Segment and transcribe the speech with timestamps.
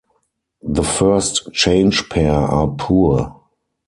[0.63, 3.39] The first-change pair are poor.